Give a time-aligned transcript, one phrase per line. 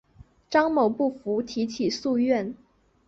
[0.49, 2.55] 张某不服提起诉愿。